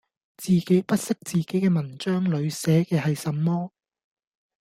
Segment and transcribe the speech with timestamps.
[0.35, 3.69] 自己不悉自己嘅文章裡寫嘅係什麼